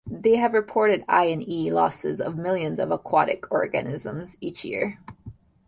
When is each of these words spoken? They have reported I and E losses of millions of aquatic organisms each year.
They 0.09 0.37
have 0.37 0.53
reported 0.53 1.05
I 1.07 1.25
and 1.25 1.47
E 1.47 1.71
losses 1.71 2.19
of 2.19 2.35
millions 2.35 2.79
of 2.79 2.89
aquatic 2.89 3.45
organisms 3.51 4.35
each 4.41 4.65
year. 4.65 4.97